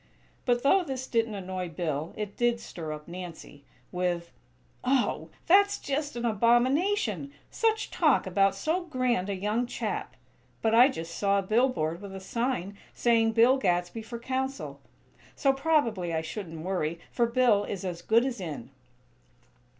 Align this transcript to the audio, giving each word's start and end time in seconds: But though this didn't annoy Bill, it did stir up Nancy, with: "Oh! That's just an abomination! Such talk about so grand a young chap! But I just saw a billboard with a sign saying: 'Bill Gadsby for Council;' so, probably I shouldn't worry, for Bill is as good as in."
But 0.47 0.63
though 0.63 0.83
this 0.83 1.05
didn't 1.05 1.35
annoy 1.35 1.69
Bill, 1.69 2.15
it 2.17 2.35
did 2.35 2.59
stir 2.59 2.91
up 2.91 3.07
Nancy, 3.07 3.63
with: 3.91 4.31
"Oh! 4.83 5.29
That's 5.45 5.77
just 5.77 6.15
an 6.15 6.25
abomination! 6.25 7.31
Such 7.51 7.91
talk 7.91 8.25
about 8.25 8.55
so 8.55 8.85
grand 8.85 9.29
a 9.29 9.35
young 9.35 9.67
chap! 9.67 10.15
But 10.63 10.73
I 10.73 10.87
just 10.87 11.13
saw 11.13 11.37
a 11.37 11.43
billboard 11.43 12.01
with 12.01 12.15
a 12.15 12.19
sign 12.19 12.79
saying: 12.95 13.33
'Bill 13.33 13.57
Gadsby 13.57 14.01
for 14.01 14.17
Council;' 14.17 14.81
so, 15.35 15.53
probably 15.53 16.11
I 16.15 16.21
shouldn't 16.23 16.61
worry, 16.65 16.99
for 17.11 17.27
Bill 17.27 17.63
is 17.65 17.85
as 17.85 18.01
good 18.01 18.25
as 18.25 18.41
in." 18.41 18.71